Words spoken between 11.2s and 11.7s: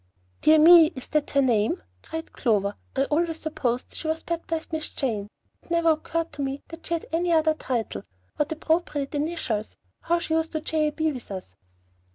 us!"